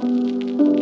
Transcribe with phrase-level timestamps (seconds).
[0.00, 0.77] Música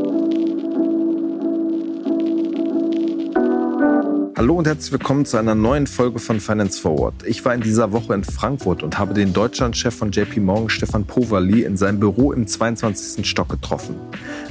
[4.39, 7.15] Hallo und herzlich willkommen zu einer neuen Folge von Finance Forward.
[7.25, 11.07] Ich war in dieser Woche in Frankfurt und habe den Deutschlandchef von JP Morgan, Stefan
[11.07, 13.27] Powali, in seinem Büro im 22.
[13.27, 13.97] Stock getroffen.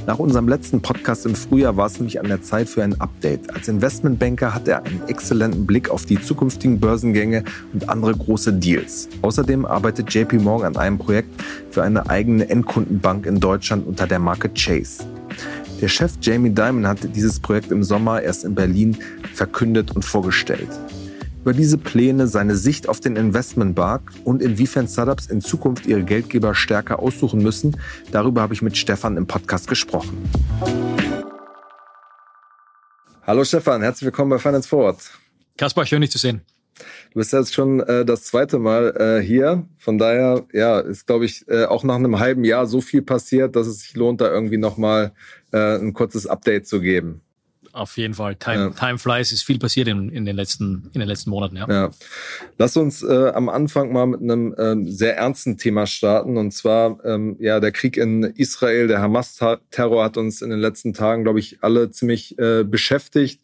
[0.08, 3.54] Nach unserem letzten Podcast im Frühjahr war es nämlich an der Zeit für ein Update.
[3.54, 9.08] Als Investmentbanker hat er einen exzellenten Blick auf die zukünftigen Börsengänge und andere große Deals.
[9.22, 14.17] Außerdem arbeitet JP Morgan an einem Projekt für eine eigene Endkundenbank in Deutschland unter der
[14.17, 15.04] Marke Chase.
[15.82, 18.98] Der Chef Jamie Dimon hat dieses Projekt im Sommer erst in Berlin
[19.34, 20.70] verkündet und vorgestellt.
[21.41, 26.55] Über diese Pläne, seine Sicht auf den Investmentmarkt und inwiefern Startups in Zukunft ihre Geldgeber
[26.55, 27.77] stärker aussuchen müssen,
[28.12, 30.18] darüber habe ich mit Stefan im Podcast gesprochen.
[33.27, 34.98] Hallo Stefan, herzlich willkommen bei Finance Forward.
[35.57, 36.41] Kaspar, schön dich zu sehen.
[36.75, 39.65] Du bist jetzt schon äh, das zweite Mal äh, hier.
[39.77, 43.55] Von daher, ja, ist, glaube ich, äh, auch nach einem halben Jahr so viel passiert,
[43.55, 45.13] dass es sich lohnt, da irgendwie nochmal
[45.51, 47.21] äh, ein kurzes Update zu geben.
[47.75, 48.35] Auf jeden Fall.
[48.38, 48.70] Time, ja.
[48.70, 51.57] time flies, ist viel passiert in, in, den, letzten, in den letzten Monaten.
[51.57, 51.67] Ja.
[51.70, 51.91] ja.
[52.57, 56.37] Lass uns äh, am Anfang mal mit einem ähm, sehr ernsten Thema starten.
[56.37, 60.93] Und zwar ähm, ja der Krieg in Israel, der Hamas-Terror hat uns in den letzten
[60.93, 63.41] Tagen, glaube ich, alle ziemlich äh, beschäftigt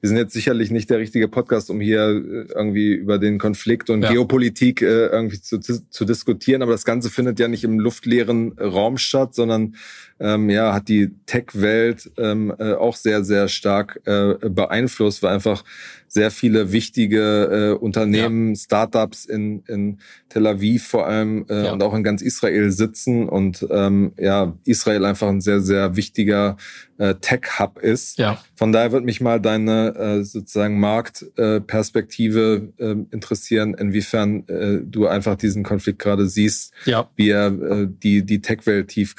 [0.00, 3.90] wir sind jetzt sicherlich nicht der richtige Podcast, um hier äh, irgendwie über den Konflikt
[3.90, 4.10] und ja.
[4.10, 6.62] Geopolitik äh, irgendwie zu, zu diskutieren.
[6.62, 9.74] Aber das Ganze findet ja nicht im luftleeren Raum statt, sondern
[10.18, 15.64] ähm, ja, hat die Tech-Welt ähm, äh, auch sehr, sehr stark äh, beeinflusst, weil einfach
[16.08, 18.54] sehr viele wichtige äh, Unternehmen, ja.
[18.56, 21.72] Startups in, in Tel Aviv vor allem äh, ja.
[21.72, 26.56] und auch in ganz Israel sitzen und ähm, ja, Israel einfach ein sehr, sehr wichtiger
[26.98, 28.18] äh, Tech-Hub ist.
[28.18, 28.42] Ja.
[28.56, 35.36] Von daher würde mich mal deine äh, sozusagen Marktperspektive äh, interessieren, inwiefern äh, du einfach
[35.36, 37.08] diesen Konflikt gerade siehst, ja.
[37.16, 37.50] wie er
[37.86, 39.14] die, die Tech-Welt tief,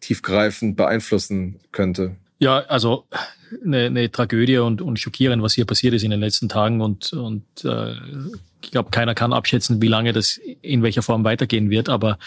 [0.00, 2.16] tiefgreifend beeinflussen könnte.
[2.38, 3.04] Ja, also
[3.64, 6.80] eine, eine Tragödie und, und schockierend, was hier passiert ist in den letzten Tagen.
[6.80, 7.92] Und, und äh,
[8.62, 11.88] ich glaube, keiner kann abschätzen, wie lange das in welcher Form weitergehen wird.
[11.88, 12.18] Aber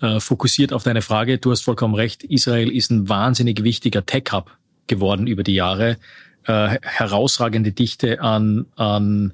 [0.00, 4.50] äh, fokussiert auf deine Frage, du hast vollkommen recht, Israel ist ein wahnsinnig wichtiger Tech-Hub
[4.86, 5.98] geworden über die Jahre.
[6.46, 9.32] Äh, herausragende Dichte an, an,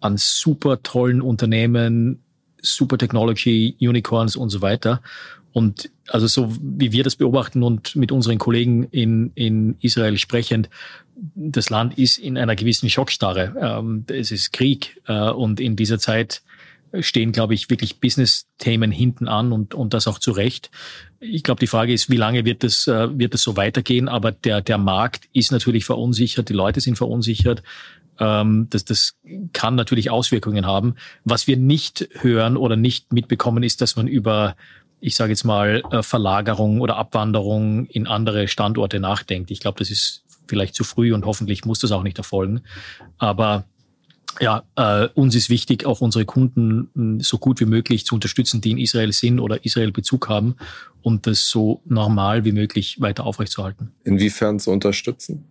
[0.00, 2.20] an super tollen Unternehmen,
[2.62, 5.02] Super Technology, Unicorns und so weiter.
[5.52, 10.70] Und also so wie wir das beobachten und mit unseren Kollegen in, in Israel sprechend,
[11.34, 13.54] das Land ist in einer gewissen Schockstarre.
[13.60, 16.42] Ähm, es ist Krieg äh, und in dieser Zeit
[17.00, 20.70] stehen, glaube ich, wirklich Business-Themen hinten an und, und das auch zu Recht.
[21.20, 24.08] Ich glaube, die Frage ist, wie lange wird das, äh, wird das so weitergehen?
[24.08, 27.62] Aber der, der Markt ist natürlich verunsichert, die Leute sind verunsichert.
[28.18, 29.16] Ähm, das, das
[29.52, 30.94] kann natürlich Auswirkungen haben.
[31.24, 34.56] Was wir nicht hören oder nicht mitbekommen, ist, dass man über
[35.00, 39.50] ich sage jetzt mal, äh, Verlagerung oder Abwanderung in andere Standorte nachdenkt.
[39.50, 42.62] Ich glaube, das ist vielleicht zu früh und hoffentlich muss das auch nicht erfolgen.
[43.18, 43.64] Aber
[44.40, 48.60] ja, äh, uns ist wichtig, auch unsere Kunden hm, so gut wie möglich zu unterstützen,
[48.60, 50.56] die in Israel sind oder Israel Bezug haben
[51.02, 53.92] und das so normal wie möglich weiter aufrechtzuerhalten.
[54.04, 55.44] Inwiefern zu unterstützen?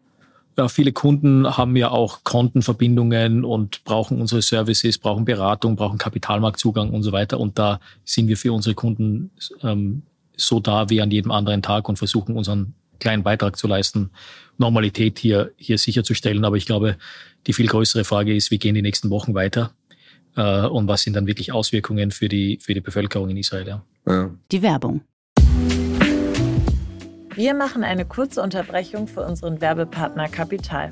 [0.58, 6.92] Ja, viele Kunden haben ja auch Kontenverbindungen und brauchen unsere Services, brauchen Beratung, brauchen Kapitalmarktzugang
[6.92, 7.40] und so weiter.
[7.40, 9.32] Und da sind wir für unsere Kunden
[9.64, 10.04] ähm,
[10.38, 14.12] so da wie an jedem anderen Tag und versuchen unseren kleinen Beitrag zu leisten,
[14.58, 16.46] Normalität hier, hier sicherzustellen.
[16.46, 16.98] Aber ich glaube,
[17.46, 19.74] die viel größere Frage ist, wie gehen die nächsten Wochen weiter?
[20.36, 23.68] Äh, und was sind dann wirklich Auswirkungen für die, für die Bevölkerung in Israel?
[23.68, 23.84] Ja.
[24.08, 24.32] ja.
[24.52, 25.02] Die Werbung.
[27.36, 30.92] Wir machen eine kurze Unterbrechung für unseren Werbepartner Kapital.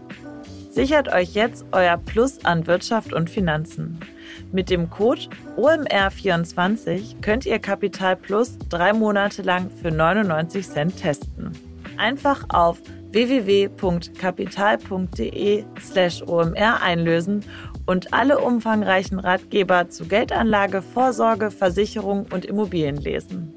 [0.71, 3.99] Sichert euch jetzt euer Plus an Wirtschaft und Finanzen.
[4.53, 5.23] Mit dem Code
[5.57, 11.51] OMR24 könnt ihr Kapital Plus drei Monate lang für 99 Cent testen.
[11.97, 12.81] Einfach auf
[13.11, 17.43] www.kapital.de slash OMR einlösen
[17.85, 23.53] und alle umfangreichen Ratgeber zu Geldanlage, Vorsorge, Versicherung und Immobilien lesen.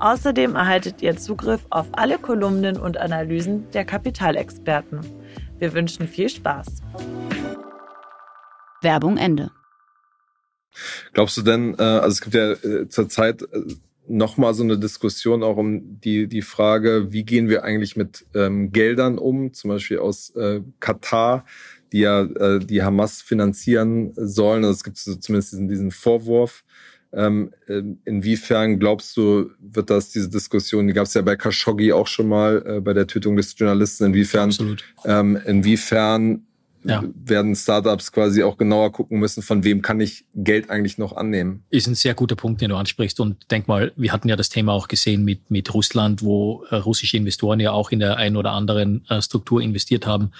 [0.00, 5.17] Außerdem erhaltet ihr Zugriff auf alle Kolumnen und Analysen der Kapitalexperten.
[5.58, 6.82] Wir wünschen viel Spaß.
[8.80, 9.50] Werbung Ende.
[11.12, 13.74] Glaubst du denn, äh, also es gibt ja äh, zurzeit äh,
[14.06, 18.70] nochmal so eine Diskussion auch um die, die Frage, wie gehen wir eigentlich mit ähm,
[18.70, 21.44] Geldern um, zum Beispiel aus äh, Katar,
[21.92, 24.64] die ja äh, die Hamas finanzieren sollen.
[24.64, 26.64] Also es gibt so zumindest diesen, diesen Vorwurf.
[27.10, 27.52] Ähm,
[28.04, 32.28] inwiefern glaubst du, wird das diese Diskussion, die gab es ja bei Khashoggi auch schon
[32.28, 34.54] mal äh, bei der Tötung des Journalisten, inwiefern,
[35.06, 36.42] ähm, inwiefern
[36.84, 37.02] ja.
[37.24, 41.64] werden Startups quasi auch genauer gucken müssen, von wem kann ich Geld eigentlich noch annehmen.
[41.70, 43.20] Ist ein sehr guter Punkt, den du ansprichst.
[43.20, 46.76] Und denk mal, wir hatten ja das Thema auch gesehen mit, mit Russland, wo äh,
[46.76, 50.30] russische Investoren ja auch in der einen oder anderen äh, Struktur investiert haben.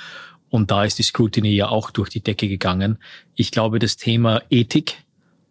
[0.50, 2.98] Und da ist die Scrutiny ja auch durch die Decke gegangen.
[3.34, 4.96] Ich glaube, das Thema Ethik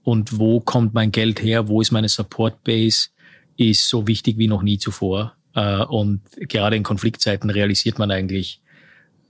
[0.07, 3.09] und wo kommt mein Geld her, wo ist meine Support Base,
[3.57, 5.35] ist so wichtig wie noch nie zuvor.
[5.53, 8.61] Äh, und gerade in Konfliktzeiten realisiert man eigentlich,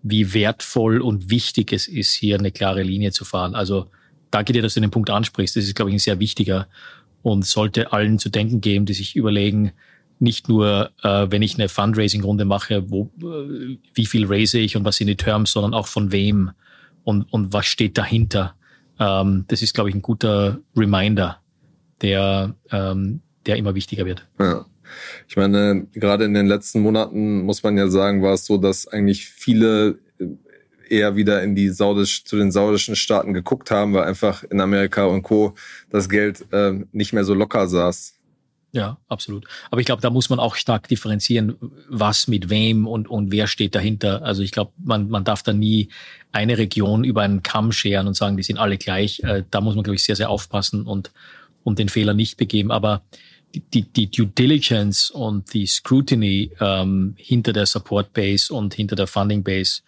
[0.03, 3.55] wie wertvoll und wichtig es ist, hier eine klare Linie zu fahren.
[3.55, 3.87] Also
[4.29, 5.55] danke dir, dass du den Punkt ansprichst.
[5.55, 6.67] Das ist, glaube ich, ein sehr wichtiger
[7.23, 9.71] und sollte allen zu denken geben, die sich überlegen,
[10.19, 14.85] nicht nur, äh, wenn ich eine Fundraising-Runde mache, wo, äh, wie viel raise ich und
[14.85, 16.51] was sind die Terms, sondern auch von wem
[17.03, 18.53] und, und was steht dahinter.
[18.99, 21.39] Ähm, das ist, glaube ich, ein guter Reminder,
[22.01, 24.27] der, ähm, der immer wichtiger wird.
[24.39, 24.65] Ja.
[25.27, 28.87] Ich meine, gerade in den letzten Monaten muss man ja sagen, war es so, dass
[28.87, 29.99] eigentlich viele
[30.89, 35.05] eher wieder in die Saudisch, zu den saudischen Staaten geguckt haben, weil einfach in Amerika
[35.05, 35.53] und Co.
[35.89, 38.16] das Geld äh, nicht mehr so locker saß.
[38.77, 39.45] Ja, absolut.
[39.71, 41.57] Aber ich glaube, da muss man auch stark differenzieren,
[41.89, 44.21] was mit wem und, und wer steht dahinter.
[44.21, 45.89] Also ich glaube, man, man darf da nie
[46.31, 49.21] eine Region über einen Kamm scheren und sagen, die sind alle gleich.
[49.21, 51.11] Äh, da muss man, glaube ich, sehr, sehr aufpassen und,
[51.63, 52.69] und den Fehler nicht begeben.
[52.69, 53.01] Aber
[53.73, 59.07] die, die Due Diligence und die Scrutiny ähm, hinter der Support Base und hinter der
[59.07, 59.81] Funding Base,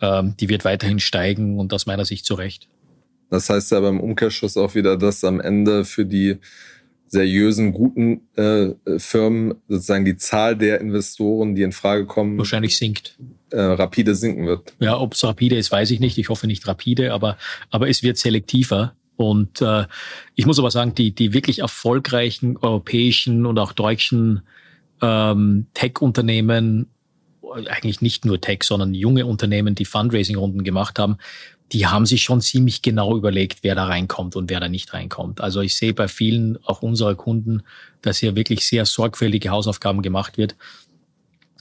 [0.00, 2.66] ähm, die wird weiterhin steigen und aus meiner Sicht zu Recht.
[3.30, 6.38] Das heißt ja beim Umkehrschluss auch wieder, dass am Ende für die
[7.14, 13.16] seriösen, guten äh, Firmen sozusagen die Zahl der Investoren, die in Frage kommen, wahrscheinlich sinkt.
[13.50, 14.74] Äh, rapide sinken wird.
[14.80, 16.18] Ja, ob es rapide ist, weiß ich nicht.
[16.18, 17.38] Ich hoffe nicht rapide, aber,
[17.70, 19.86] aber es wird selektiver und äh,
[20.34, 24.42] ich muss aber sagen, die, die wirklich erfolgreichen europäischen und auch deutschen
[25.00, 26.88] ähm, Tech-Unternehmen,
[27.68, 31.18] eigentlich nicht nur Tech, sondern junge Unternehmen, die Fundraising-Runden gemacht haben,
[31.72, 35.40] die haben sich schon ziemlich genau überlegt, wer da reinkommt und wer da nicht reinkommt.
[35.40, 37.62] Also ich sehe bei vielen, auch unserer Kunden,
[38.02, 40.56] dass hier wirklich sehr sorgfältige Hausaufgaben gemacht wird,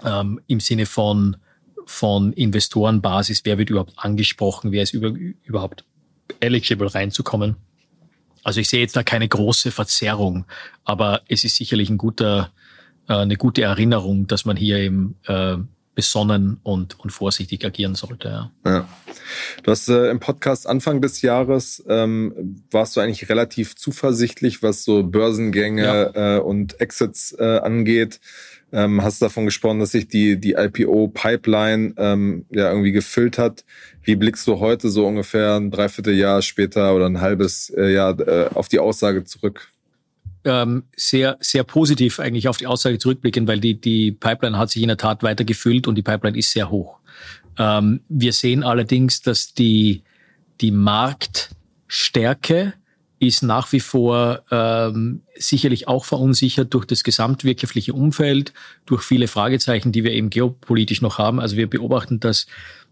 [0.04, 1.38] ähm, im Sinne von,
[1.86, 5.14] von Investorenbasis, wer wird überhaupt angesprochen, wer ist über,
[5.44, 5.86] überhaupt
[6.40, 7.56] eligible reinzukommen.
[8.44, 10.46] Also ich sehe jetzt da keine große Verzerrung,
[10.84, 12.52] aber es ist sicherlich ein guter,
[13.08, 15.58] äh, eine gute Erinnerung, dass man hier eben äh,
[15.96, 18.28] besonnen und, und vorsichtig agieren sollte.
[18.28, 18.52] Ja.
[18.66, 18.90] ja.
[19.64, 24.84] Du hast äh, im Podcast Anfang des Jahres ähm, warst du eigentlich relativ zuversichtlich, was
[24.84, 26.38] so Börsengänge ja.
[26.38, 28.20] äh, und Exits äh, angeht.
[28.72, 33.64] Ähm, hast davon gesprochen, dass sich die, die IPO-Pipeline ähm, ja irgendwie gefüllt hat.
[34.02, 38.50] Wie blickst du heute so ungefähr ein Dreivierteljahr später oder ein halbes äh, Jahr äh,
[38.52, 39.73] auf die Aussage zurück?
[40.46, 44.82] Ähm, sehr, sehr positiv eigentlich auf die Aussage zurückblicken, weil die, die Pipeline hat sich
[44.82, 47.00] in der Tat weiter gefüllt und die Pipeline ist sehr hoch.
[47.58, 50.04] Ähm, wir sehen allerdings, dass die,
[50.60, 52.74] die Marktstärke
[53.20, 58.54] ist nach wie vor ähm, sicherlich auch verunsichert durch das gesamtwirtschaftliche Umfeld,
[58.86, 61.40] durch viele Fragezeichen, die wir eben geopolitisch noch haben.
[61.40, 62.48] Also wir beobachten, dass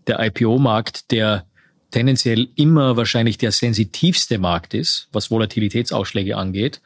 [0.07, 1.45] der IPO-Markt, der
[1.91, 6.81] tendenziell immer wahrscheinlich der sensitivste Markt ist, was Volatilitätsausschläge angeht,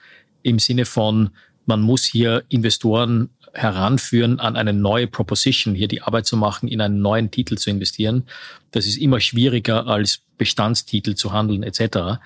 [0.45, 1.31] im Sinne von,
[1.65, 6.81] man muss hier Investoren heranführen an eine neue Proposition, hier die Arbeit zu machen, in
[6.81, 8.25] einen neuen Titel zu investieren.
[8.71, 12.19] Das ist immer schwieriger als Bestandstitel zu handeln etc.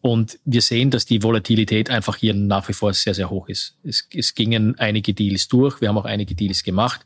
[0.00, 3.76] Und wir sehen, dass die Volatilität einfach hier nach wie vor sehr, sehr hoch ist.
[3.82, 5.80] Es, es gingen einige Deals durch.
[5.80, 7.00] Wir haben auch einige Deals gemacht.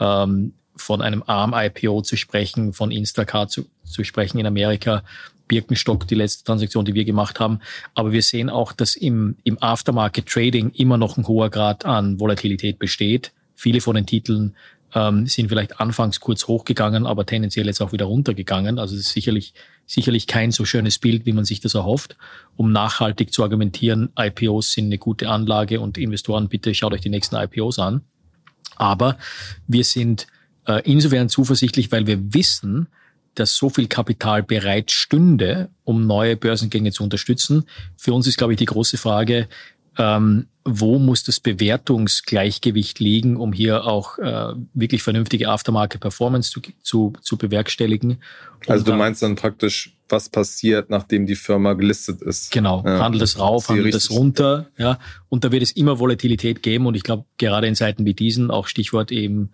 [0.00, 5.02] Ähm, von einem ARM-IPO zu sprechen, von Instacart zu, zu sprechen in Amerika,
[5.46, 7.60] Birkenstock, die letzte Transaktion, die wir gemacht haben.
[7.94, 12.18] Aber wir sehen auch, dass im, im Aftermarket Trading immer noch ein hoher Grad an
[12.18, 13.32] Volatilität besteht.
[13.54, 14.56] Viele von den Titeln
[14.94, 18.78] ähm, sind vielleicht anfangs kurz hochgegangen, aber tendenziell jetzt auch wieder runtergegangen.
[18.78, 19.54] Also es ist sicherlich
[19.86, 22.16] sicherlich kein so schönes Bild, wie man sich das erhofft.
[22.56, 27.10] Um nachhaltig zu argumentieren, IPOs sind eine gute Anlage und Investoren, bitte schaut euch die
[27.10, 28.02] nächsten IPOs an.
[28.76, 29.18] Aber
[29.66, 30.26] wir sind
[30.84, 32.88] insofern zuversichtlich, weil wir wissen,
[33.34, 37.64] dass so viel Kapital bereit stünde, um neue Börsengänge zu unterstützen.
[37.96, 39.48] Für uns ist, glaube ich, die große Frage,
[39.98, 47.12] ähm, wo muss das Bewertungsgleichgewicht liegen, um hier auch äh, wirklich vernünftige Aftermarket-Performance zu, zu,
[47.20, 48.18] zu bewerkstelligen.
[48.66, 52.50] Also du meinst dann praktisch, was passiert, nachdem die Firma gelistet ist?
[52.52, 52.98] Genau, ja.
[53.00, 54.98] handelt es rauf, handelt es runter, ja.
[55.28, 58.50] Und da wird es immer Volatilität geben und ich glaube, gerade in Zeiten wie diesen,
[58.50, 59.50] auch Stichwort eben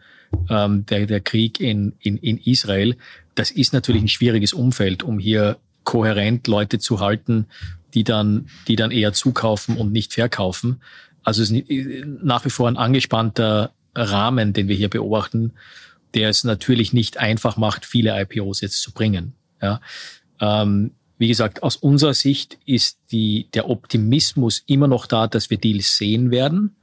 [0.49, 2.97] ähm, der, der Krieg in, in, in Israel,
[3.35, 7.47] das ist natürlich ein schwieriges Umfeld, um hier kohärent Leute zu halten,
[7.95, 10.81] die dann, die dann eher zukaufen und nicht verkaufen.
[11.23, 15.53] Also es ist nach wie vor ein angespannter Rahmen, den wir hier beobachten,
[16.15, 19.35] der es natürlich nicht einfach macht, viele IPOs jetzt zu bringen.
[19.63, 19.81] Ja.
[20.41, 25.59] Ähm, wie gesagt, aus unserer Sicht ist die, der Optimismus immer noch da, dass wir
[25.59, 26.75] Deals sehen werden.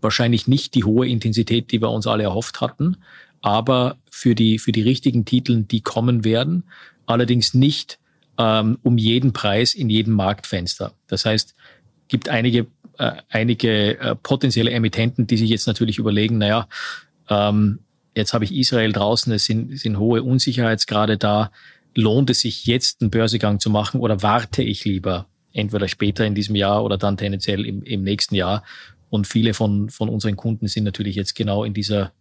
[0.00, 2.96] Wahrscheinlich nicht die hohe Intensität, die wir uns alle erhofft hatten,
[3.40, 6.64] aber für die, für die richtigen Titeln, die kommen werden.
[7.06, 7.98] Allerdings nicht
[8.36, 10.94] ähm, um jeden Preis in jedem Marktfenster.
[11.06, 11.54] Das heißt,
[12.08, 12.66] gibt einige,
[12.98, 16.68] äh, einige äh, potenzielle Emittenten, die sich jetzt natürlich überlegen, naja,
[17.28, 17.80] ähm,
[18.14, 21.50] jetzt habe ich Israel draußen, es sind, sind hohe Unsicherheitsgrade da.
[21.94, 26.34] Lohnt es sich jetzt einen Börsegang zu machen oder warte ich lieber entweder später in
[26.34, 28.64] diesem Jahr oder dann tendenziell im, im nächsten Jahr?
[29.10, 32.12] Und viele von, von unseren Kunden sind natürlich jetzt genau in dieser,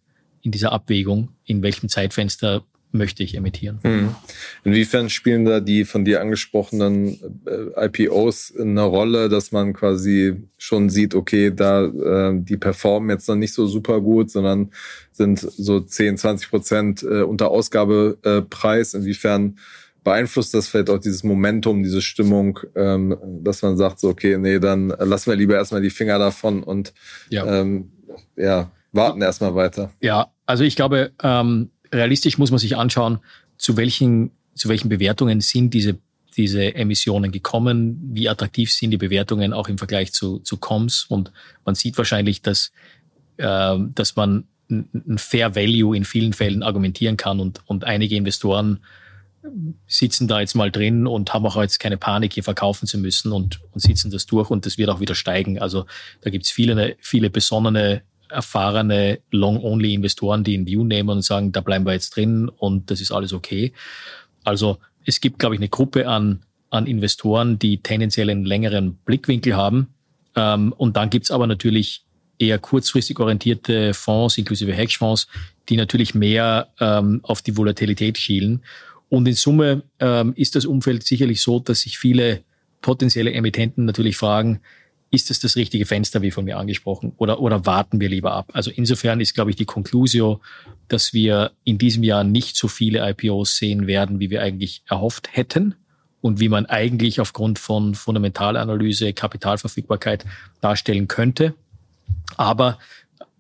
[0.42, 2.64] in dieser Abwägung, in welchem Zeitfenster
[2.94, 3.80] möchte ich emittieren.
[3.84, 4.16] Hm.
[4.64, 10.90] Inwiefern spielen da die von dir angesprochenen äh, IPOs eine Rolle, dass man quasi schon
[10.90, 14.72] sieht, okay, da äh, die performen jetzt noch nicht so super gut, sondern
[15.12, 18.94] sind so 10, 20 Prozent äh, unter Ausgabepreis.
[18.94, 19.58] Inwiefern
[20.04, 24.60] beeinflusst das vielleicht auch dieses Momentum, diese Stimmung, ähm, dass man sagt, so, okay, nee,
[24.60, 26.94] dann lassen wir lieber erstmal die Finger davon und
[27.30, 27.92] ja, ähm,
[28.36, 29.92] ja warten erstmal weiter.
[30.02, 33.20] Ja, also ich glaube, ähm, realistisch muss man sich anschauen,
[33.58, 35.98] zu welchen, zu welchen Bewertungen sind diese,
[36.36, 41.06] diese Emissionen gekommen, wie attraktiv sind die Bewertungen auch im Vergleich zu, zu Coms.
[41.08, 41.32] Und
[41.66, 42.72] man sieht wahrscheinlich, dass,
[43.38, 48.80] äh, dass man ein Fair Value in vielen Fällen argumentieren kann und, und einige Investoren
[49.88, 53.32] sitzen da jetzt mal drin und haben auch jetzt keine Panik, hier verkaufen zu müssen
[53.32, 55.60] und, und sitzen das durch und das wird auch wieder steigen.
[55.60, 55.86] Also
[56.22, 61.62] da gibt es viele, viele besonnene erfahrene Long-Only-Investoren, die in View nehmen und sagen, da
[61.62, 63.74] bleiben wir jetzt drin und das ist alles okay.
[64.44, 69.56] Also es gibt, glaube ich, eine Gruppe an, an Investoren, die tendenziell einen längeren Blickwinkel
[69.56, 69.88] haben.
[70.36, 72.04] Ähm, und dann gibt's aber natürlich
[72.40, 75.28] eher kurzfristig orientierte Fonds, inklusive Hedgefonds,
[75.70, 78.64] die natürlich mehr ähm, auf die Volatilität schielen.
[79.10, 82.42] Und in Summe ähm, ist das Umfeld sicherlich so, dass sich viele
[82.82, 84.60] potenzielle Emittenten natürlich fragen,
[85.14, 88.50] ist es das richtige Fenster, wie von mir angesprochen, oder, oder warten wir lieber ab?
[88.54, 90.42] Also insofern ist, glaube ich, die Conclusio,
[90.88, 95.30] dass wir in diesem Jahr nicht so viele IPOs sehen werden, wie wir eigentlich erhofft
[95.32, 95.76] hätten
[96.22, 100.26] und wie man eigentlich aufgrund von Fundamentalanalyse, Kapitalverfügbarkeit
[100.62, 101.54] darstellen könnte.
[102.36, 102.80] Aber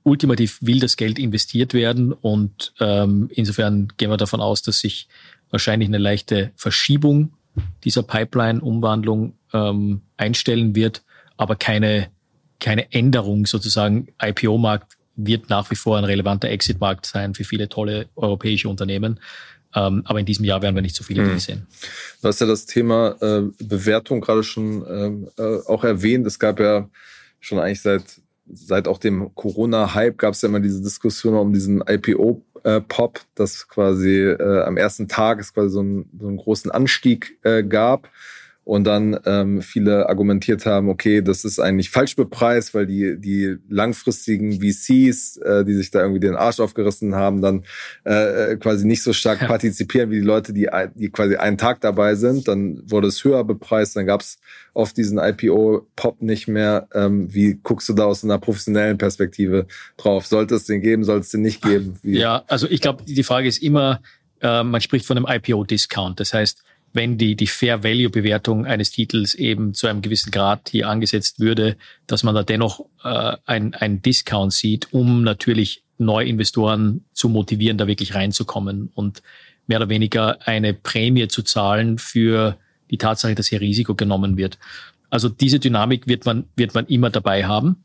[0.03, 5.07] ultimativ will das Geld investiert werden und ähm, insofern gehen wir davon aus, dass sich
[5.49, 7.33] wahrscheinlich eine leichte Verschiebung
[7.83, 11.01] dieser Pipeline-Umwandlung ähm, einstellen wird
[11.43, 12.09] aber keine,
[12.59, 14.07] keine Änderung sozusagen.
[14.21, 19.19] IPO-Markt wird nach wie vor ein relevanter Exit-Markt sein für viele tolle europäische Unternehmen.
[19.75, 21.39] Ähm, aber in diesem Jahr werden wir nicht so viele hm.
[21.39, 21.67] sehen.
[22.21, 26.25] Du hast ja das Thema äh, Bewertung gerade schon ähm, äh, auch erwähnt.
[26.27, 26.89] Es gab ja
[27.39, 28.03] schon eigentlich seit,
[28.51, 33.67] seit auch dem Corona-Hype gab es ja immer diese Diskussion um diesen IPO-Pop, äh, dass
[33.67, 38.09] quasi äh, am ersten Tag es quasi so, ein, so einen großen Anstieg äh, gab
[38.65, 43.57] und dann ähm, viele argumentiert haben, okay, das ist eigentlich falsch bepreist, weil die die
[43.67, 47.65] langfristigen VCs, äh, die sich da irgendwie den Arsch aufgerissen haben, dann
[48.05, 49.47] äh, quasi nicht so stark ja.
[49.47, 52.47] partizipieren wie die Leute, die die quasi einen Tag dabei sind.
[52.47, 54.37] Dann wurde es höher bepreist, dann gab es
[54.73, 56.87] oft diesen IPO-Pop nicht mehr.
[56.93, 59.67] Ähm, wie guckst du da aus einer professionellen Perspektive
[59.97, 60.25] drauf?
[60.25, 61.99] Sollte es den geben, sollte es den nicht geben?
[62.01, 62.17] Wie?
[62.17, 64.01] Ja, also ich glaube, die Frage ist immer,
[64.41, 66.19] äh, man spricht von einem IPO-Discount.
[66.19, 66.63] Das heißt,
[66.93, 71.39] wenn die, die Fair Value Bewertung eines Titels eben zu einem gewissen Grad hier angesetzt
[71.39, 71.75] würde,
[72.07, 77.87] dass man da dennoch äh, ein, ein Discount sieht, um natürlich Neuinvestoren zu motivieren, da
[77.87, 79.21] wirklich reinzukommen und
[79.67, 82.57] mehr oder weniger eine Prämie zu zahlen für
[82.91, 84.59] die Tatsache, dass hier Risiko genommen wird.
[85.09, 87.83] Also diese Dynamik wird man, wird man immer dabei haben.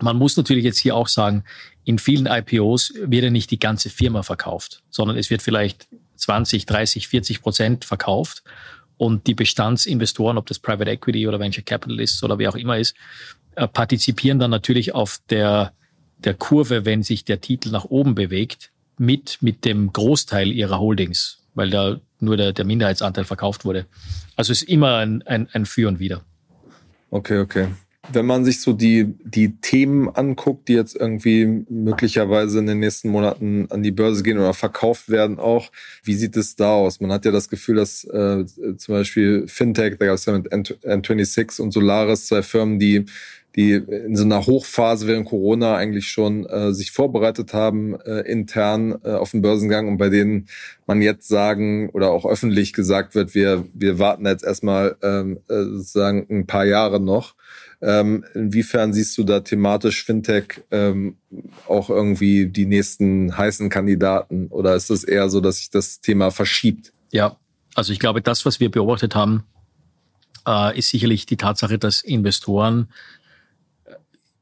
[0.00, 1.44] Man muss natürlich jetzt hier auch sagen,
[1.84, 6.66] in vielen IPOs wird ja nicht die ganze Firma verkauft, sondern es wird vielleicht 20,
[6.66, 8.42] 30, 40 Prozent verkauft.
[8.96, 12.78] Und die Bestandsinvestoren, ob das Private Equity oder Venture Capital ist oder wer auch immer
[12.78, 12.94] ist,
[13.54, 15.72] äh, partizipieren dann natürlich auf der,
[16.18, 21.42] der Kurve, wenn sich der Titel nach oben bewegt, mit, mit dem Großteil ihrer Holdings,
[21.54, 23.84] weil da nur der, der Minderheitsanteil verkauft wurde.
[24.36, 26.22] Also es ist immer ein, ein, ein Für und Wider.
[27.10, 27.68] Okay, okay
[28.12, 33.10] wenn man sich so die, die Themen anguckt, die jetzt irgendwie möglicherweise in den nächsten
[33.10, 35.70] Monaten an die Börse gehen oder verkauft werden auch,
[36.02, 37.00] wie sieht es da aus?
[37.00, 38.44] Man hat ja das Gefühl, dass äh,
[38.76, 43.06] zum Beispiel Fintech, da gab es ja mit N26 und Solaris zwei Firmen, die
[43.56, 48.98] die in so einer Hochphase während Corona eigentlich schon äh, sich vorbereitet haben äh, intern
[49.02, 50.48] äh, auf den Börsengang und bei denen
[50.86, 55.62] man jetzt sagen oder auch öffentlich gesagt wird, wir wir warten jetzt erstmal ähm, äh,
[55.64, 57.34] sozusagen ein paar Jahre noch.
[57.80, 61.16] Ähm, inwiefern siehst du da thematisch Fintech ähm,
[61.66, 66.30] auch irgendwie die nächsten heißen Kandidaten oder ist es eher so, dass sich das Thema
[66.30, 66.92] verschiebt?
[67.10, 67.36] Ja,
[67.74, 69.44] also ich glaube, das, was wir beobachtet haben,
[70.46, 72.88] äh, ist sicherlich die Tatsache, dass Investoren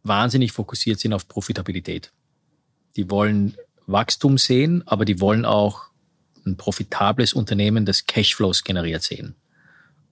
[0.04, 2.12] wahnsinnig fokussiert sind auf Profitabilität.
[2.96, 3.56] Die wollen
[3.86, 5.86] Wachstum sehen, aber die wollen auch
[6.46, 9.34] ein profitables Unternehmen, das Cashflows generiert sehen.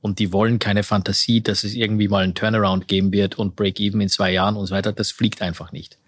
[0.00, 4.00] Und die wollen keine Fantasie, dass es irgendwie mal einen Turnaround geben wird und Break-Even
[4.00, 4.92] in zwei Jahren und so weiter.
[4.92, 5.98] Das fliegt einfach nicht.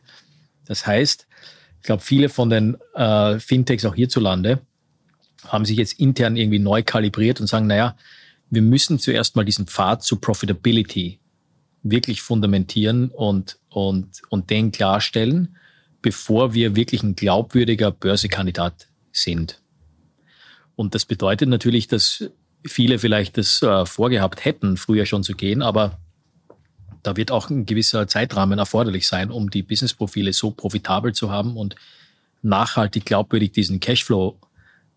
[0.64, 1.28] Das heißt,
[1.76, 4.60] ich glaube, viele von den äh, Fintechs auch hierzulande
[5.46, 7.96] haben sich jetzt intern irgendwie neu kalibriert und sagen, naja,
[8.50, 11.20] wir müssen zuerst mal diesen Pfad zu Profitability
[11.82, 15.56] wirklich fundamentieren und, und, und den klarstellen,
[16.00, 19.60] bevor wir wirklich ein glaubwürdiger Börsekandidat sind.
[20.76, 22.30] Und das bedeutet natürlich, dass
[22.64, 25.98] viele vielleicht das äh, vorgehabt hätten, früher schon zu gehen, aber
[27.02, 31.56] da wird auch ein gewisser Zeitrahmen erforderlich sein, um die Businessprofile so profitabel zu haben
[31.56, 31.76] und
[32.42, 34.38] nachhaltig glaubwürdig diesen Cashflow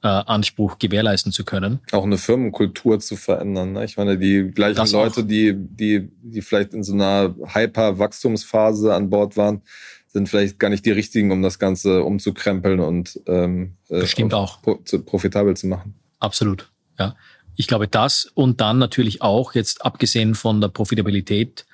[0.04, 1.80] äh, Anspruch gewährleisten zu können.
[1.92, 3.74] Auch eine Firmenkultur zu verändern.
[3.74, 3.86] Ne?
[3.86, 9.10] Ich meine, die gleichen das Leute, die, die, die vielleicht in so einer Hyper-Wachstumsphase an
[9.10, 9.62] Bord waren,
[10.08, 14.62] sind vielleicht gar nicht die richtigen, um das Ganze umzukrempeln und ähm, äh, Bestimmt auch
[14.62, 15.96] pro, zu, profitabel zu machen.
[16.20, 17.16] Absolut, ja.
[17.56, 21.66] Ich glaube, das und dann natürlich auch jetzt abgesehen von der Profitabilität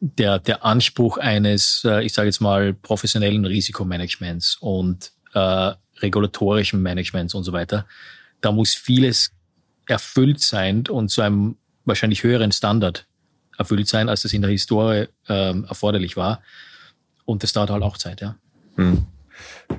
[0.00, 7.34] der, der Anspruch eines, äh, ich sage jetzt mal, professionellen Risikomanagements und äh, regulatorischen Managements
[7.34, 7.86] und so weiter.
[8.40, 9.32] Da muss vieles
[9.86, 13.06] erfüllt sein und zu einem wahrscheinlich höheren Standard
[13.58, 16.42] erfüllt sein, als das in der Historie ähm, erforderlich war.
[17.24, 18.36] Und das dauert halt auch Zeit, ja.
[18.76, 19.06] Hm.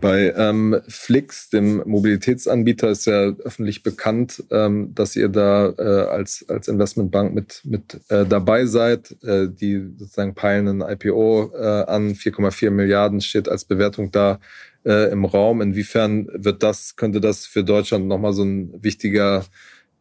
[0.01, 6.46] Bei ähm, Flix, dem Mobilitätsanbieter, ist ja öffentlich bekannt, ähm, dass ihr da äh, als,
[6.50, 9.15] als Investmentbank mit, mit äh, dabei seid.
[9.24, 14.39] Äh, die sozusagen peilen ein IPO äh, an, 4,4 Milliarden steht als Bewertung da
[14.86, 15.62] äh, im Raum.
[15.62, 19.46] Inwiefern wird das, könnte das für Deutschland nochmal so ein wichtiger,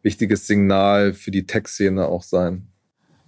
[0.01, 2.67] wichtiges Signal für die Tech-Szene auch sein?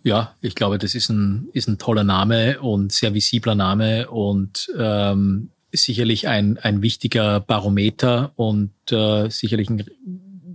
[0.04, 4.72] Ja, ich glaube, das ist ein, ist ein toller Name und sehr visibler Name und
[4.78, 9.84] ähm, sicherlich ein, ein wichtiger Barometer und äh, sicherlich ein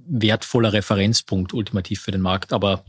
[0.06, 2.52] wertvoller Referenzpunkt ultimativ für den Markt.
[2.52, 2.84] Aber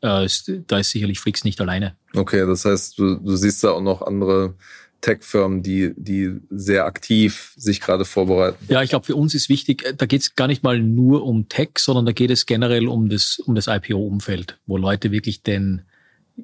[0.00, 0.26] äh,
[0.66, 1.96] da ist sicherlich Flix nicht alleine.
[2.14, 4.54] Okay, das heißt, du, du siehst da auch noch andere
[5.02, 8.56] Tech-Firmen, die, die sehr aktiv sich gerade vorbereiten.
[8.68, 11.48] Ja, ich glaube, für uns ist wichtig, da geht es gar nicht mal nur um
[11.48, 15.82] Tech, sondern da geht es generell um das, um das IPO-Umfeld, wo Leute wirklich den,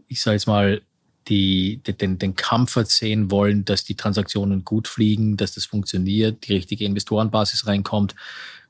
[0.08, 0.82] ich sage jetzt mal,
[1.28, 6.54] die, den, den Comfort sehen wollen, dass die Transaktionen gut fliegen, dass das funktioniert, die
[6.54, 8.14] richtige Investorenbasis reinkommt.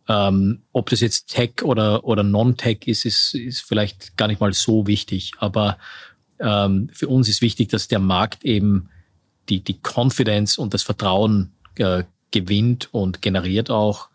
[0.08, 4.52] Ähm, ob das jetzt Tech oder, oder Non-Tech ist, ist, ist vielleicht gar nicht mal
[4.52, 5.32] so wichtig.
[5.38, 5.78] Aber
[6.40, 8.88] ähm, für uns ist wichtig, dass der Markt eben
[9.48, 14.08] die, die Confidence und das Vertrauen äh, gewinnt und generiert auch,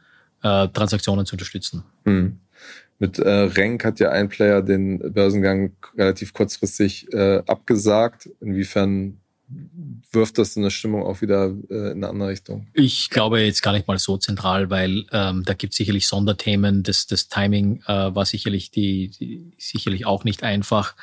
[0.43, 1.84] äh, Transaktionen zu unterstützen.
[2.06, 2.39] Hm.
[3.00, 8.30] Mit äh, Renk hat ja ein Player den Börsengang relativ kurzfristig äh, abgesagt.
[8.39, 9.17] Inwiefern
[10.12, 12.68] wirft das eine Stimmung auch wieder äh, in eine andere Richtung?
[12.74, 16.84] Ich glaube jetzt gar nicht mal so zentral, weil ähm, da gibt es sicherlich Sonderthemen.
[16.84, 20.96] Das, das Timing äh, war sicherlich die, die sicherlich auch nicht einfach.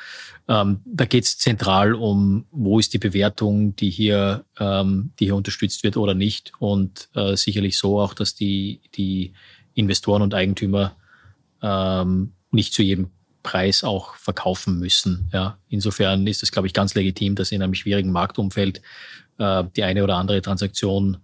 [0.47, 5.35] Ähm, da geht es zentral um, wo ist die Bewertung, die hier, ähm, die hier
[5.35, 6.53] unterstützt wird oder nicht.
[6.59, 9.33] Und äh, sicherlich so auch, dass die, die
[9.73, 10.95] Investoren und Eigentümer
[11.61, 13.11] ähm, nicht zu jedem
[13.43, 15.29] Preis auch verkaufen müssen.
[15.33, 18.81] Ja, insofern ist es, glaube ich, ganz legitim, dass in einem schwierigen Marktumfeld
[19.37, 21.17] äh, die eine oder andere Transaktion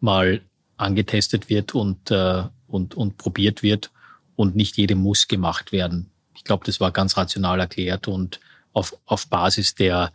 [0.00, 0.42] mal
[0.76, 3.90] angetestet wird und, äh, und, und probiert wird
[4.36, 6.10] und nicht jede muss gemacht werden.
[6.34, 8.40] Ich glaube, das war ganz rational erklärt und
[8.72, 10.12] auf, auf Basis der,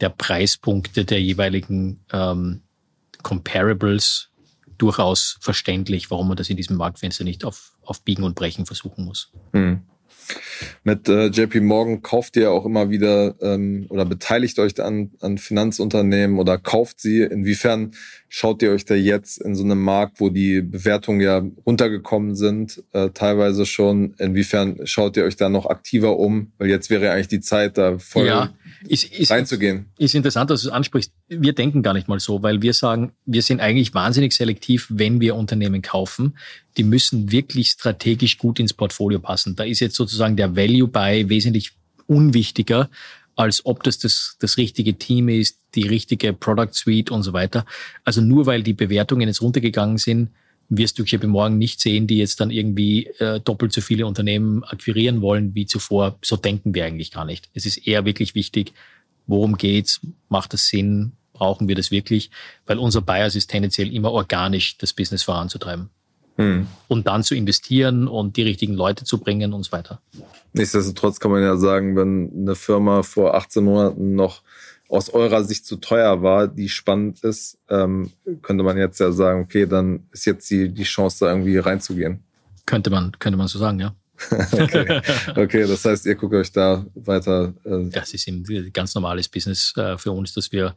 [0.00, 2.62] der Preispunkte der jeweiligen ähm,
[3.22, 4.30] Comparables
[4.78, 9.04] durchaus verständlich, warum man das in diesem Marktfenster nicht auf, auf Biegen und Brechen versuchen
[9.04, 9.32] muss.
[9.52, 9.82] Hm.
[10.84, 15.38] Mit äh, JP Morgan kauft ihr auch immer wieder ähm, oder beteiligt euch an, an
[15.38, 17.22] Finanzunternehmen oder kauft sie.
[17.22, 17.92] Inwiefern
[18.28, 22.82] schaut ihr euch da jetzt in so einem Markt, wo die Bewertungen ja runtergekommen sind,
[22.92, 26.52] äh, teilweise schon, inwiefern schaut ihr euch da noch aktiver um?
[26.58, 28.52] Weil jetzt wäre eigentlich die Zeit, da voll ja,
[28.86, 29.86] ist, ist, reinzugehen.
[29.98, 31.12] Ist interessant, dass du es ansprichst.
[31.28, 35.20] Wir denken gar nicht mal so, weil wir sagen, wir sind eigentlich wahnsinnig selektiv, wenn
[35.20, 36.36] wir Unternehmen kaufen.
[36.78, 39.56] Die müssen wirklich strategisch gut ins Portfolio passen.
[39.56, 41.72] Da ist jetzt sozusagen der Value Buy wesentlich
[42.06, 42.88] unwichtiger
[43.38, 47.64] als ob das, das das richtige Team ist, die richtige Product Suite und so weiter.
[48.04, 50.30] Also nur weil die Bewertungen jetzt runtergegangen sind,
[50.68, 54.64] wirst du JP Morgan nicht sehen, die jetzt dann irgendwie äh, doppelt so viele Unternehmen
[54.64, 56.18] akquirieren wollen wie zuvor.
[56.20, 57.48] So denken wir eigentlich gar nicht.
[57.54, 58.72] Es ist eher wirklich wichtig,
[59.28, 62.30] worum geht's, macht das Sinn, brauchen wir das wirklich,
[62.66, 65.90] weil unser Bias ist tendenziell immer organisch, das Business voranzutreiben.
[66.38, 66.68] Hm.
[66.86, 70.00] Und dann zu investieren und die richtigen Leute zu bringen und so weiter.
[70.52, 74.42] Nichtsdestotrotz kann man ja sagen, wenn eine Firma vor 18 Monaten noch
[74.88, 79.42] aus eurer Sicht zu teuer war, die spannend ist, ähm, könnte man jetzt ja sagen,
[79.42, 82.22] okay, dann ist jetzt die, die Chance, da irgendwie reinzugehen.
[82.64, 83.94] Könnte man, könnte man so sagen, ja.
[84.52, 85.00] okay.
[85.36, 87.52] okay, das heißt, ihr guckt euch da weiter.
[87.64, 90.74] Äh das ist ein ganz normales Business äh, für uns, dass wir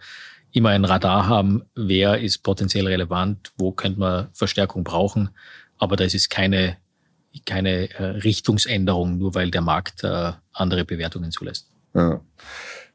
[0.51, 5.29] immer ein Radar haben, wer ist potenziell relevant, wo könnte man Verstärkung brauchen.
[5.77, 6.77] Aber das ist keine,
[7.45, 11.71] keine äh, Richtungsänderung, nur weil der Markt äh, andere Bewertungen zulässt.
[11.93, 12.21] Ja.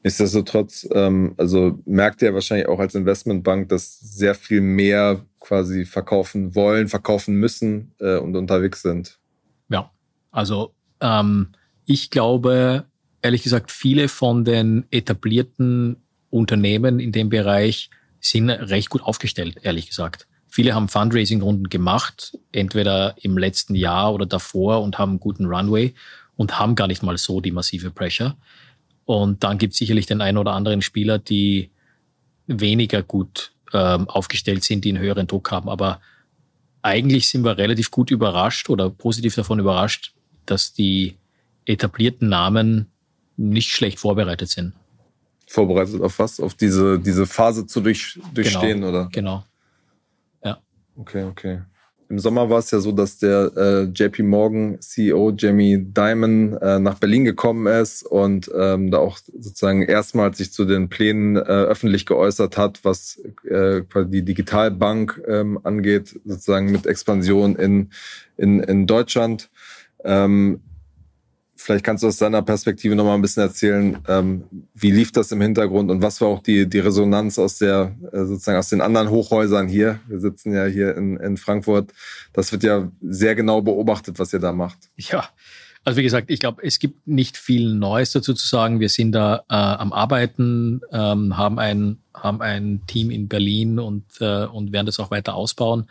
[0.02, 6.54] Nichtsdestotrotz, ähm, also merkt ihr wahrscheinlich auch als Investmentbank, dass sehr viel mehr quasi verkaufen
[6.54, 9.18] wollen, verkaufen müssen äh, und unterwegs sind.
[9.68, 9.90] Ja,
[10.30, 11.48] also ähm,
[11.86, 12.84] ich glaube,
[13.22, 15.96] ehrlich gesagt, viele von den etablierten
[16.36, 20.26] Unternehmen in dem Bereich sind recht gut aufgestellt, ehrlich gesagt.
[20.48, 25.94] Viele haben Fundraising-Runden gemacht, entweder im letzten Jahr oder davor und haben einen guten Runway
[26.36, 28.36] und haben gar nicht mal so die massive Pressure.
[29.04, 31.70] Und dann gibt es sicherlich den einen oder anderen Spieler, die
[32.46, 35.68] weniger gut ähm, aufgestellt sind, die einen höheren Druck haben.
[35.68, 36.00] Aber
[36.82, 40.14] eigentlich sind wir relativ gut überrascht oder positiv davon überrascht,
[40.46, 41.16] dass die
[41.64, 42.86] etablierten Namen
[43.36, 44.74] nicht schlecht vorbereitet sind
[45.46, 46.40] vorbereitet auf was?
[46.40, 49.08] Auf diese, diese Phase zu durch, durchstehen, genau, oder?
[49.12, 49.44] Genau.
[50.44, 50.58] Ja.
[50.96, 51.60] Okay, okay.
[52.08, 56.78] Im Sommer war es ja so, dass der äh, JP Morgan CEO Jamie Dimon äh,
[56.78, 61.40] nach Berlin gekommen ist und ähm, da auch sozusagen erstmals sich zu den Plänen äh,
[61.40, 67.90] öffentlich geäußert hat, was äh, die Digitalbank ähm, angeht, sozusagen mit Expansion in,
[68.36, 69.50] in, in Deutschland.
[70.04, 70.60] Ähm,
[71.66, 75.32] Vielleicht kannst du aus deiner Perspektive noch mal ein bisschen erzählen, ähm, wie lief das
[75.32, 78.80] im Hintergrund und was war auch die, die Resonanz aus der, äh, sozusagen aus den
[78.80, 79.98] anderen Hochhäusern hier?
[80.06, 81.90] Wir sitzen ja hier in, in Frankfurt.
[82.32, 84.78] Das wird ja sehr genau beobachtet, was ihr da macht.
[84.96, 85.28] Ja,
[85.82, 88.78] also wie gesagt, ich glaube, es gibt nicht viel Neues dazu zu sagen.
[88.78, 94.04] Wir sind da äh, am Arbeiten, ähm, haben ein haben ein Team in Berlin und
[94.20, 95.90] äh, und werden das auch weiter ausbauen.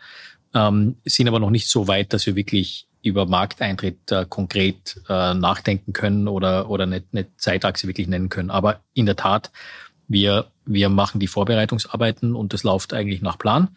[0.54, 5.34] Ähm, sind aber noch nicht so weit, dass wir wirklich über Markteintritt äh, konkret äh,
[5.34, 8.50] nachdenken können oder, oder eine, eine Zeitachse wirklich nennen können.
[8.50, 9.52] Aber in der Tat,
[10.08, 13.68] wir, wir machen die Vorbereitungsarbeiten und das läuft eigentlich nach Plan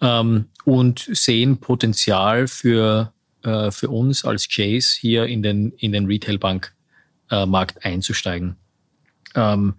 [0.00, 6.06] ähm, und sehen Potenzial für, äh, für uns als Chase hier in den, in den
[6.06, 8.56] Retailbank-Markt äh, einzusteigen.
[9.34, 9.74] Ähm,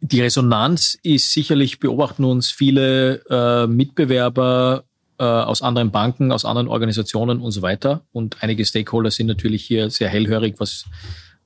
[0.00, 4.84] die Resonanz ist sicherlich, beobachten uns viele äh, Mitbewerber
[5.18, 8.02] äh, aus anderen Banken, aus anderen Organisationen und so weiter.
[8.12, 10.84] Und einige Stakeholder sind natürlich hier sehr hellhörig, was,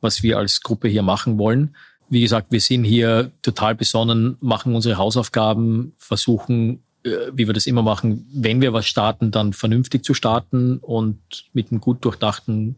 [0.00, 1.74] was wir als Gruppe hier machen wollen.
[2.08, 7.66] Wie gesagt, wir sind hier total besonnen, machen unsere Hausaufgaben, versuchen, äh, wie wir das
[7.66, 11.18] immer machen, wenn wir was starten, dann vernünftig zu starten und
[11.52, 12.76] mit einem gut durchdachten,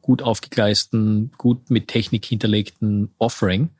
[0.00, 3.70] gut aufgegleisten, gut mit Technik hinterlegten Offering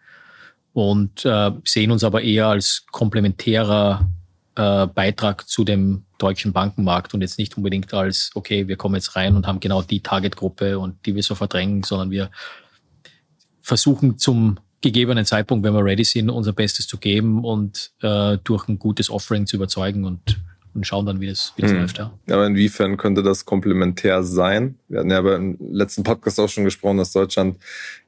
[0.72, 4.09] und äh, sehen uns aber eher als komplementärer
[4.55, 9.17] äh, Beitrag zu dem deutschen Bankenmarkt und jetzt nicht unbedingt als, okay, wir kommen jetzt
[9.17, 12.31] rein und haben genau die Targetgruppe und die wir so verdrängen, sondern wir
[13.63, 18.69] versuchen zum gegebenen Zeitpunkt, wenn wir ready sind, unser Bestes zu geben und äh, durch
[18.69, 20.41] ein gutes Offering zu überzeugen und,
[20.75, 21.79] und schauen dann, wie das, wie das hm.
[21.79, 21.99] läuft.
[21.99, 22.13] Ja.
[22.29, 24.77] Aber inwiefern könnte das komplementär sein?
[24.89, 27.57] Wir hatten ja beim letzten Podcast auch schon gesprochen, dass Deutschland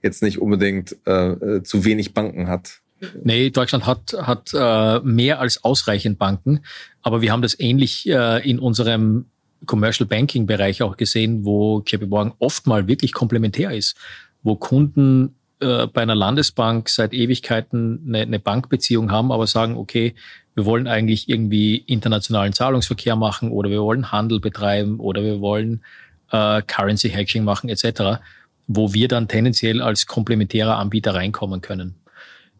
[0.02, 2.80] jetzt nicht unbedingt äh, äh zu wenig Banken hat.
[3.22, 6.60] Nee, Deutschland hat, hat äh, mehr als ausreichend Banken,
[7.02, 9.26] aber wir haben das ähnlich äh, in unserem
[9.66, 13.96] Commercial Banking Bereich auch gesehen, wo JP Morgan oft mal wirklich komplementär ist,
[14.42, 20.14] wo Kunden äh, bei einer Landesbank seit Ewigkeiten eine, eine Bankbeziehung haben, aber sagen, okay,
[20.54, 25.82] wir wollen eigentlich irgendwie internationalen Zahlungsverkehr machen oder wir wollen Handel betreiben oder wir wollen
[26.30, 28.20] äh, Currency Hedging machen etc.,
[28.66, 31.96] wo wir dann tendenziell als komplementärer Anbieter reinkommen können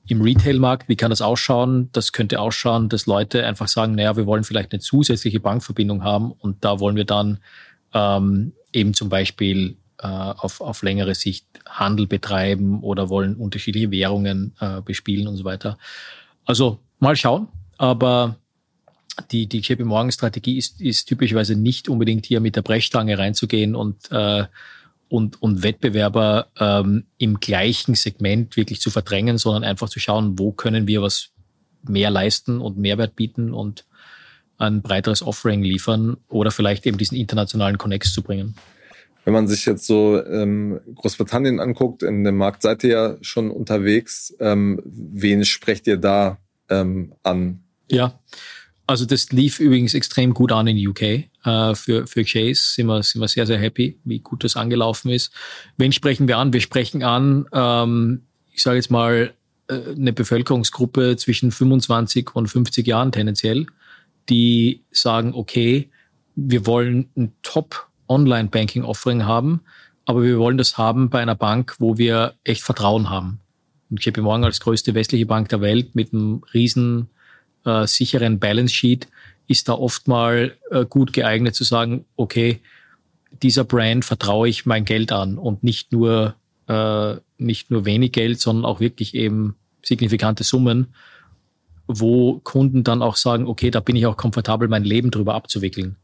[0.07, 1.89] im Retail-Markt, wie kann das ausschauen?
[1.93, 6.33] Das könnte ausschauen, dass Leute einfach sagen, naja, wir wollen vielleicht eine zusätzliche Bankverbindung haben
[6.33, 7.39] und da wollen wir dann
[7.95, 14.55] ähm, eben zum Beispiel äh, auf, auf längere Sicht Handel betreiben oder wollen unterschiedliche Währungen
[14.61, 15.79] äh, bespielen und so weiter.
[16.45, 18.37] Also mal schauen, aber
[19.31, 23.75] die, die JP Morgan Strategie ist, ist typischerweise nicht unbedingt hier mit der Brechstange reinzugehen
[23.75, 24.45] und, äh,
[25.09, 30.53] und, und Wettbewerber ähm, im gleichen Segment wirklich zu verdrängen, sondern einfach zu schauen, wo
[30.53, 31.31] können wir was
[31.83, 33.87] mehr leisten und Mehrwert bieten und
[34.59, 38.55] ein breiteres Offering liefern oder vielleicht eben diesen internationalen Connex zu bringen.
[39.25, 43.51] Wenn man sich jetzt so ähm, Großbritannien anguckt, in dem Markt seid ihr ja schon
[43.51, 44.35] unterwegs.
[44.39, 46.39] Ähm, wen sprecht ihr da
[46.69, 47.65] ähm, an?
[47.91, 48.19] Ja,
[48.87, 51.03] also das lief übrigens extrem gut an in UK.
[51.03, 55.11] Äh, für, für Chase sind wir, sind wir sehr, sehr happy, wie gut das angelaufen
[55.11, 55.33] ist.
[55.77, 56.53] Wen sprechen wir an?
[56.53, 59.33] Wir sprechen an, ähm, ich sage jetzt mal,
[59.69, 63.67] äh, eine Bevölkerungsgruppe zwischen 25 und 50 Jahren tendenziell,
[64.29, 65.91] die sagen, okay,
[66.37, 69.63] wir wollen ein Top Online-Banking-Offering haben,
[70.05, 73.41] aber wir wollen das haben bei einer Bank, wo wir echt Vertrauen haben.
[73.91, 77.09] Und JP Morgan als größte westliche Bank der Welt mit einem riesen
[77.65, 79.09] äh, sicheren Balance Sheet
[79.47, 82.61] ist da oft mal äh, gut geeignet zu sagen, okay,
[83.43, 86.35] dieser Brand vertraue ich mein Geld an und nicht nur
[86.69, 90.95] äh, nicht nur wenig Geld, sondern auch wirklich eben signifikante Summen,
[91.87, 95.97] wo Kunden dann auch sagen, okay, da bin ich auch komfortabel, mein Leben drüber abzuwickeln.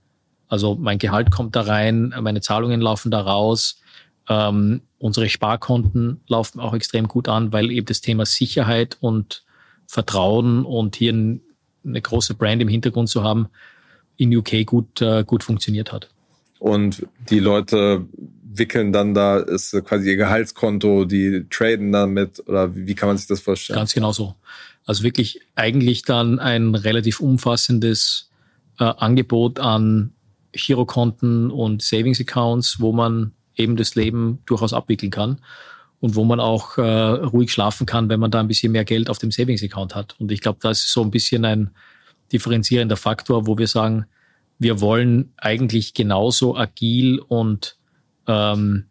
[0.48, 3.80] Also mein Gehalt kommt da rein, meine Zahlungen laufen da raus,
[4.28, 9.44] ähm, unsere Sparkonten laufen auch extrem gut an, weil eben das Thema Sicherheit und
[9.86, 11.40] Vertrauen und hier ein,
[11.84, 13.48] eine große Brand im Hintergrund zu haben,
[14.16, 16.10] in UK gut, äh, gut funktioniert hat.
[16.58, 18.06] Und die Leute
[18.52, 23.26] wickeln dann da, ist quasi ihr Gehaltskonto, die traden damit oder wie kann man sich
[23.26, 23.78] das vorstellen?
[23.78, 24.34] Ganz genau so.
[24.84, 28.30] Also wirklich eigentlich dann ein relativ umfassendes
[28.78, 30.12] äh, Angebot an
[30.52, 35.40] Girokonten und Savings Accounts, wo man eben das Leben durchaus abwickeln kann
[36.00, 39.10] und wo man auch äh, ruhig schlafen kann, wenn man da ein bisschen mehr Geld
[39.10, 40.16] auf dem Savings Account hat.
[40.18, 41.70] Und ich glaube, das ist so ein bisschen ein
[42.32, 44.06] differenzierender Faktor, wo wir sagen,
[44.58, 47.76] wir wollen eigentlich genauso agil und
[48.26, 48.86] ähm,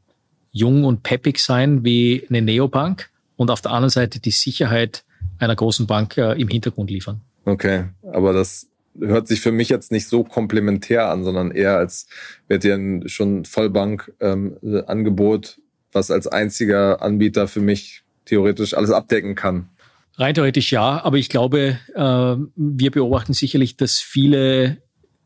[0.52, 5.04] jung und peppig sein wie eine Neobank und auf der anderen Seite die Sicherheit
[5.38, 7.22] einer großen Bank äh, im Hintergrund liefern.
[7.45, 8.67] Okay, aber das
[9.00, 12.08] hört sich für mich jetzt nicht so komplementär an, sondern eher als
[12.48, 19.69] wird ihr schon Vollbank-Angebot, ähm, was als einziger Anbieter für mich theoretisch alles abdecken kann.
[20.15, 24.78] Rein theoretisch ja, aber ich glaube, äh, wir beobachten sicherlich, dass viele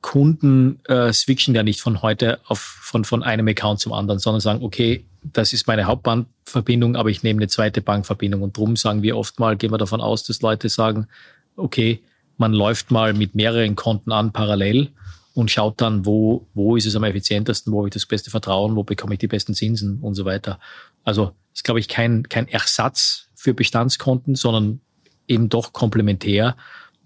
[0.02, 4.41] Kunden äh, switchen ja nicht von heute auf von, von einem Account zum anderen, sondern
[4.41, 8.43] sagen, okay, das ist meine Hauptbankverbindung, aber ich nehme eine zweite Bankverbindung.
[8.43, 11.08] Und drum sagen wir oft mal, gehen wir davon aus, dass Leute sagen,
[11.56, 12.02] okay,
[12.38, 14.89] man läuft mal mit mehreren Konten an parallel
[15.34, 18.76] und schaut dann, wo, wo ist es am effizientesten, wo habe ich das beste Vertrauen,
[18.76, 20.60] wo bekomme ich die besten Zinsen und so weiter.
[21.04, 24.82] Also ist, glaube ich, kein, kein Ersatz für Bestandskonten, sondern
[25.28, 26.56] eben doch komplementär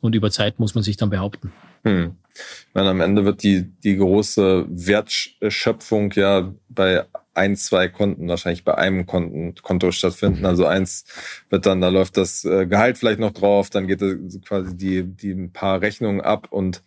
[0.02, 1.52] und über Zeit muss man sich dann behaupten.
[1.84, 2.16] Hm.
[2.34, 8.64] Ich meine, am Ende wird die, die große Wertschöpfung ja bei ein, zwei Konten, wahrscheinlich
[8.64, 10.46] bei einem Konten, Konto stattfinden.
[10.46, 11.06] Also eins
[11.50, 14.02] wird dann, da läuft das äh, Gehalt vielleicht noch drauf, dann geht
[14.46, 16.84] quasi die, die ein paar Rechnungen ab und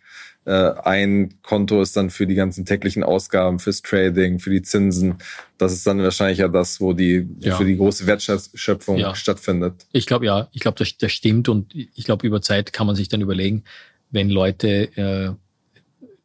[0.49, 5.19] ein Konto ist dann für die ganzen täglichen Ausgaben, fürs Trading, für die Zinsen.
[5.59, 7.55] Das ist dann wahrscheinlich ja das, wo die ja.
[7.55, 9.13] für die große Wertschöpfung ja.
[9.13, 9.85] stattfindet.
[9.91, 12.95] Ich glaube ja, ich glaube, das, das stimmt und ich glaube, über Zeit kann man
[12.95, 13.63] sich dann überlegen,
[14.09, 15.31] wenn Leute äh,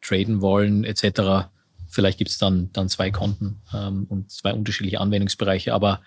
[0.01, 1.49] traden wollen etc.,
[1.89, 6.03] vielleicht gibt es dann, dann zwei Konten ähm, und zwei unterschiedliche Anwendungsbereiche, aber,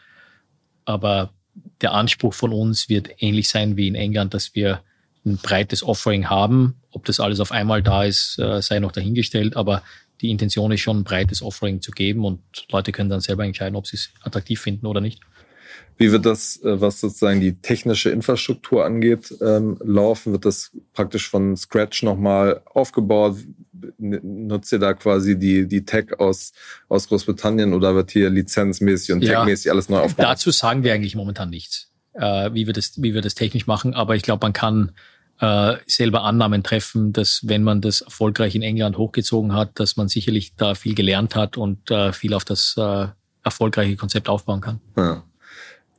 [0.85, 1.33] aber
[1.81, 4.81] der Anspruch von uns wird ähnlich sein wie in England, dass wir
[5.29, 6.75] ein breites Offering haben.
[6.91, 9.83] Ob das alles auf einmal da ist, äh, sei noch dahingestellt, aber
[10.21, 13.75] die Intention ist schon, ein breites Offering zu geben und Leute können dann selber entscheiden,
[13.75, 15.21] ob sie es attraktiv finden oder nicht.
[15.99, 20.31] Wie wird das, äh, was sozusagen die technische Infrastruktur angeht, ähm, laufen?
[20.31, 23.35] Wird das praktisch von Scratch nochmal aufgebaut?
[23.97, 26.53] Nutzt ihr da quasi die, die Tech aus,
[26.87, 30.31] aus Großbritannien oder wird hier lizenzmäßig und ja, techmäßig alles neu aufgebaut?
[30.31, 33.93] Dazu sagen wir eigentlich momentan nichts, äh, wie, wir das, wie wir das technisch machen.
[33.93, 34.93] Aber ich glaube, man kann
[35.39, 40.07] äh, selber Annahmen treffen, dass wenn man das erfolgreich in England hochgezogen hat, dass man
[40.07, 43.07] sicherlich da viel gelernt hat und äh, viel auf das äh,
[43.43, 44.81] erfolgreiche Konzept aufbauen kann.
[44.97, 45.23] Ja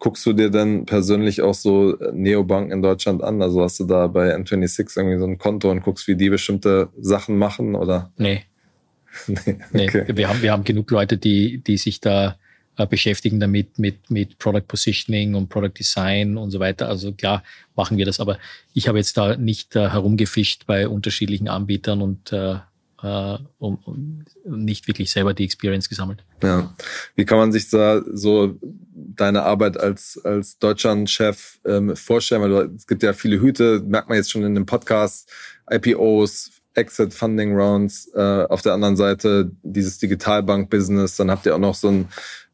[0.00, 3.40] guckst du dir denn persönlich auch so Neobanken in Deutschland an?
[3.40, 6.88] Also hast du da bei N26 irgendwie so ein Konto und guckst, wie die bestimmte
[6.98, 8.10] Sachen machen oder?
[8.16, 8.42] Nee.
[9.72, 10.04] nee, okay.
[10.08, 10.16] nee.
[10.16, 12.32] Wir haben, wir haben genug Leute, die, die sich da äh,
[12.86, 16.88] beschäftigen damit, mit, mit Product Positioning und Product Design und so weiter.
[16.88, 17.42] Also klar
[17.76, 18.38] machen wir das, aber
[18.74, 22.56] ich habe jetzt da nicht äh, herumgefischt bei unterschiedlichen Anbietern und äh,
[23.02, 26.22] äh, um, um nicht wirklich selber die Experience gesammelt.
[26.42, 26.74] Ja.
[27.16, 28.58] Wie kann man sich da so
[28.92, 32.42] deine Arbeit als, als Deutschland-Chef ähm, vorstellen?
[32.42, 35.30] Weil du, es gibt ja viele Hüte, merkt man jetzt schon in dem Podcast,
[35.70, 41.60] IPOs, Exit Funding Rounds, äh, auf der anderen Seite dieses Digitalbank-Business, dann habt ihr auch
[41.60, 42.08] noch so ein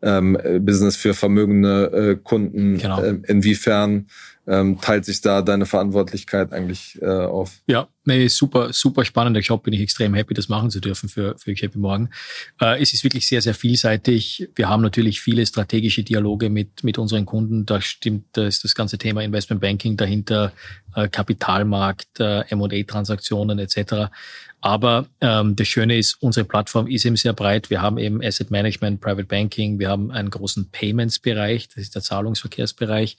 [0.06, 2.78] ähm, Business für vermögende äh, Kunden.
[2.78, 3.02] Genau.
[3.02, 4.06] Äh, inwiefern
[4.46, 7.62] ähm, teilt sich da deine Verantwortlichkeit eigentlich äh, auf?
[7.66, 9.64] Ja, nee, super, super spannender Job.
[9.64, 12.10] Bin ich extrem happy, das machen zu dürfen für, für JP Morgan.
[12.60, 14.48] Äh, es ist wirklich sehr, sehr vielseitig.
[14.54, 17.66] Wir haben natürlich viele strategische Dialoge mit, mit unseren Kunden.
[17.66, 20.52] Da stimmt das, das ganze Thema Investment Banking dahinter,
[20.94, 24.10] äh, Kapitalmarkt, äh, M&A-Transaktionen etc.
[24.60, 27.68] Aber ähm, das Schöne ist, unsere Plattform ist eben sehr breit.
[27.70, 32.02] Wir haben eben Asset Management, Private Banking, wir haben einen großen Payments-Bereich, das ist der
[32.02, 33.16] Zahlungsverkehrsbereich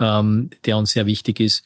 [0.00, 1.64] ähm, der uns sehr wichtig ist.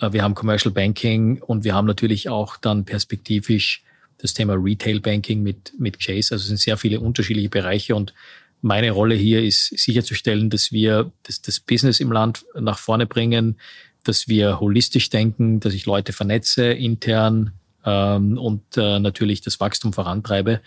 [0.00, 3.82] Äh, wir haben Commercial Banking und wir haben natürlich auch dann perspektivisch
[4.18, 6.34] das Thema Retail Banking mit, mit Chase.
[6.34, 8.14] Also es sind sehr viele unterschiedliche Bereiche und
[8.62, 13.58] meine Rolle hier ist sicherzustellen, dass wir das, das Business im Land nach vorne bringen,
[14.04, 17.52] dass wir holistisch denken, dass ich Leute vernetze intern
[17.84, 20.60] ähm, und äh, natürlich das Wachstum vorantreibe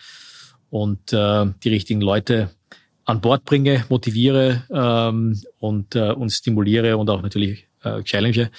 [0.70, 2.52] und äh, die richtigen Leute
[3.08, 8.52] an Bord bringe, motiviere ähm, und, äh, und stimuliere und auch natürlich äh, challenge.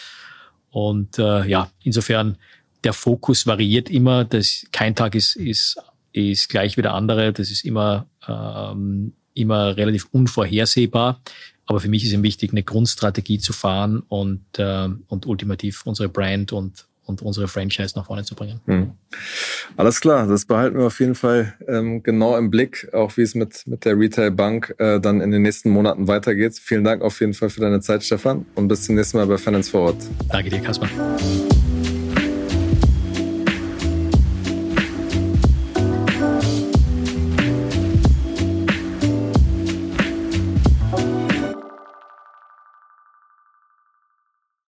[0.71, 2.39] Und äh, ja, insofern
[2.83, 4.25] der Fokus variiert immer.
[4.25, 5.77] Das, kein Tag ist, ist,
[6.13, 7.33] ist gleich wie der andere.
[7.35, 11.21] Das ist immer, ähm, immer relativ unvorhersehbar.
[11.67, 16.09] Aber für mich ist es wichtig, eine Grundstrategie zu fahren und, äh, und ultimativ unsere
[16.09, 18.61] Brand und, und unsere Franchise nach vorne zu bringen.
[18.67, 18.93] Hm.
[19.77, 23.35] Alles klar, das behalten wir auf jeden Fall ähm, genau im Blick, auch wie es
[23.35, 26.59] mit, mit der Retail Bank äh, dann in den nächsten Monaten weitergeht.
[26.63, 29.39] Vielen Dank auf jeden Fall für deine Zeit, Stefan, und bis zum nächsten Mal bei
[29.39, 29.97] Finance Forward.
[30.29, 30.89] Danke dir, Kasper.